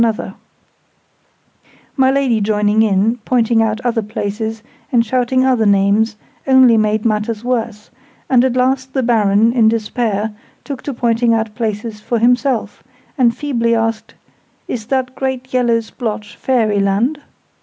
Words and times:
{Image...The 0.03 0.13
map 0.13 0.13
of 0.29 0.33
fairyland} 0.35 0.37
My 1.95 2.09
Lady 2.09 2.41
joining 2.41 2.81
in, 2.81 3.17
pointing 3.17 3.61
out 3.61 3.79
other 3.85 4.01
places, 4.01 4.63
and 4.91 5.05
shouting 5.05 5.45
other 5.45 5.67
names, 5.67 6.15
only 6.47 6.75
made 6.75 7.05
matters 7.05 7.43
worse; 7.43 7.91
and 8.27 8.43
at 8.43 8.55
last 8.55 8.93
the 8.95 9.03
Baron, 9.03 9.53
in 9.53 9.69
despair, 9.69 10.33
took 10.63 10.81
to 10.81 10.93
pointing 10.95 11.35
out 11.35 11.53
places 11.53 11.99
for 12.01 12.17
himself, 12.17 12.81
and 13.15 13.37
feebly 13.37 13.75
asked 13.75 14.15
"Is 14.67 14.87
that 14.87 15.13
great 15.13 15.53
yellow 15.53 15.79
splotch 15.81 16.35
Fairyland?" 16.35 17.19